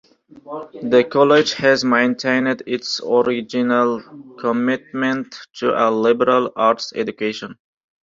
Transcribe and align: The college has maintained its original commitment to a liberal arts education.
The 0.81 1.03
college 1.03 1.53
has 1.53 1.85
maintained 1.85 2.63
its 2.65 2.99
original 3.03 4.01
commitment 4.39 5.35
to 5.57 5.73
a 5.75 5.91
liberal 5.93 6.51
arts 6.55 6.91
education. 6.95 7.59